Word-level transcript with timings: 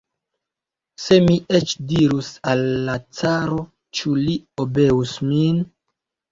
Se 1.03 1.19
mi 1.25 1.35
eĉ 1.59 1.73
dirus 1.91 2.31
al 2.53 2.65
la 2.89 2.97
caro, 3.21 3.61
ĉu 4.01 4.17
li 4.25 4.37
obeus 4.67 5.17
min? 5.31 5.65